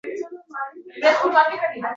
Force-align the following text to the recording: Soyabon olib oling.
Soyabon 1.03 1.39
olib 1.43 1.69
oling. 1.71 1.87